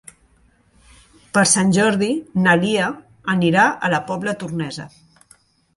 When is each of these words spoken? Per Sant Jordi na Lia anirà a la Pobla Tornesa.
Per 1.37 1.43
Sant 1.51 1.73
Jordi 1.77 2.09
na 2.47 2.57
Lia 2.65 2.89
anirà 3.39 3.69
a 3.89 3.95
la 3.97 4.05
Pobla 4.11 4.37
Tornesa. 4.43 4.93